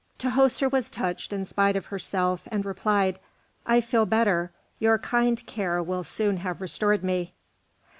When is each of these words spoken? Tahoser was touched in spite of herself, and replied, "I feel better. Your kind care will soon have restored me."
Tahoser 0.17 0.67
was 0.67 0.89
touched 0.89 1.31
in 1.31 1.45
spite 1.45 1.75
of 1.75 1.85
herself, 1.85 2.47
and 2.51 2.65
replied, 2.65 3.19
"I 3.67 3.81
feel 3.81 4.07
better. 4.07 4.51
Your 4.79 4.97
kind 4.97 5.45
care 5.45 5.83
will 5.83 6.03
soon 6.03 6.37
have 6.37 6.59
restored 6.59 7.03
me." 7.03 7.33